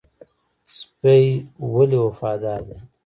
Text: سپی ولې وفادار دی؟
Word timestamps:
سپی 0.75 1.23
ولې 1.73 1.99
وفادار 2.05 2.61
دی؟ 2.67 2.79